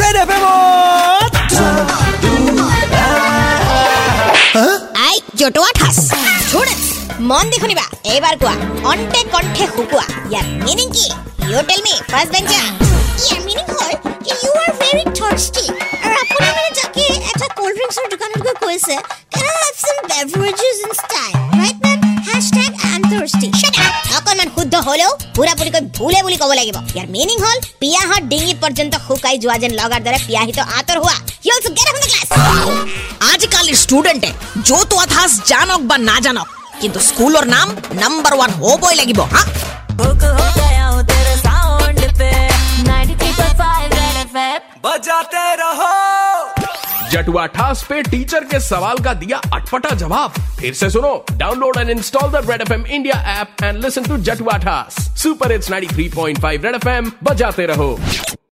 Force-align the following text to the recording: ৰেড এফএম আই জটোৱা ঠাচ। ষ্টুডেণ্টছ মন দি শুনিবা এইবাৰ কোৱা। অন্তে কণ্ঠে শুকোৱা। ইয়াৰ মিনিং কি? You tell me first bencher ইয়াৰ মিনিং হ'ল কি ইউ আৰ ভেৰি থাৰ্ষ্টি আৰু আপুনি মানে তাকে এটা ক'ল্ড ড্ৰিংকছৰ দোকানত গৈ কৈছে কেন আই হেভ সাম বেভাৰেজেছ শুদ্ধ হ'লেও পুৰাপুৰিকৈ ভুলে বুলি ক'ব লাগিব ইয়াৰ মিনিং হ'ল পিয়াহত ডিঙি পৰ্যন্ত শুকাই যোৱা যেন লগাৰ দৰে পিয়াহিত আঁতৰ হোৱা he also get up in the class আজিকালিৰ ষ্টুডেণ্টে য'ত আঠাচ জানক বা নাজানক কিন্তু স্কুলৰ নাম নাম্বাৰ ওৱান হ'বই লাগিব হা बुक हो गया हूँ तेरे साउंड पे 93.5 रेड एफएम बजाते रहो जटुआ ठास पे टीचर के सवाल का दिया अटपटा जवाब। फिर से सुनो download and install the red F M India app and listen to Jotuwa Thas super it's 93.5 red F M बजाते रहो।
ৰেড 0.00 0.16
এফএম 0.22 0.44
আই 5.06 5.16
জটোৱা 5.40 5.70
ঠাচ। 5.78 5.96
ষ্টুডেণ্টছ 6.46 6.86
মন 7.30 7.44
দি 7.50 7.56
শুনিবা 7.62 7.84
এইবাৰ 8.12 8.34
কোৱা। 8.42 8.54
অন্তে 8.90 9.20
কণ্ঠে 9.32 9.64
শুকোৱা। 9.74 10.04
ইয়াৰ 10.32 10.46
মিনিং 10.66 10.88
কি? 10.96 11.06
You 11.50 11.58
tell 11.68 11.80
me 11.86 11.94
first 12.10 12.30
bencher 12.34 12.66
ইয়াৰ 13.26 13.40
মিনিং 13.48 13.64
হ'ল 13.74 13.92
কি 14.24 14.32
ইউ 14.42 14.52
আৰ 14.64 14.70
ভেৰি 14.80 15.04
থাৰ্ষ্টি 15.18 15.64
আৰু 16.04 16.14
আপুনি 16.24 16.48
মানে 16.56 16.70
তাকে 16.78 17.04
এটা 17.30 17.46
ক'ল্ড 17.58 17.74
ড্ৰিংকছৰ 17.78 18.06
দোকানত 18.14 18.40
গৈ 18.46 18.54
কৈছে 18.62 18.94
কেন 19.32 19.46
আই 19.52 19.60
হেভ 19.64 19.76
সাম 19.84 19.96
বেভাৰেজেছ 20.10 20.67
শুদ্ধ 24.67 24.75
হ'লেও 24.87 25.11
পুৰাপুৰিকৈ 25.35 25.81
ভুলে 25.97 26.19
বুলি 26.25 26.37
ক'ব 26.41 26.51
লাগিব 26.59 26.77
ইয়াৰ 26.95 27.07
মিনিং 27.15 27.37
হ'ল 27.45 27.57
পিয়াহত 27.81 28.23
ডিঙি 28.31 28.53
পৰ্যন্ত 28.63 28.93
শুকাই 29.07 29.35
যোৱা 29.43 29.57
যেন 29.63 29.71
লগাৰ 29.81 30.01
দৰে 30.05 30.19
পিয়াহিত 30.27 30.59
আঁতৰ 30.77 30.97
হোৱা 31.03 31.17
he 31.43 31.47
also 31.53 31.69
get 31.77 31.87
up 31.89 31.95
in 31.97 32.01
the 32.03 32.09
class 32.11 32.29
আজিকালিৰ 33.31 33.77
ষ্টুডেণ্টে 33.83 34.29
য'ত 34.67 34.91
আঠাচ 35.03 35.31
জানক 35.51 35.81
বা 35.89 35.97
নাজানক 36.09 36.47
কিন্তু 36.81 36.99
স্কুলৰ 37.09 37.45
নাম 37.55 37.67
নাম্বাৰ 38.03 38.33
ওৱান 38.37 38.51
হ'বই 38.59 38.93
লাগিব 38.99 39.19
হা 39.33 39.43
बुक 39.97 40.23
हो 40.37 40.45
गया 40.59 40.85
हूँ 40.87 41.01
तेरे 41.09 41.35
साउंड 41.41 41.99
पे 42.19 42.29
93.5 42.85 43.93
रेड 43.93 44.15
एफएम 44.23 44.61
बजाते 44.85 45.43
रहो 45.61 45.91
जटुआ 47.10 47.46
ठास 47.56 47.84
पे 47.88 48.02
टीचर 48.02 48.44
के 48.44 48.60
सवाल 48.60 48.98
का 49.04 49.14
दिया 49.14 49.40
अटपटा 49.54 49.94
जवाब। 49.96 50.40
फिर 50.60 50.74
से 50.74 50.90
सुनो 50.90 51.12
download 51.32 51.78
and 51.78 51.90
install 51.90 52.30
the 52.30 52.46
red 52.50 52.60
F 52.60 52.72
M 52.72 52.84
India 52.86 53.40
app 53.40 53.64
and 53.64 53.84
listen 53.84 54.08
to 54.08 54.16
Jotuwa 54.30 54.56
Thas 54.58 54.96
super 55.22 55.52
it's 55.52 55.70
93.5 55.72 56.64
red 56.64 56.74
F 56.74 56.88
M 56.88 57.12
बजाते 57.24 57.66
रहो। 57.66 57.98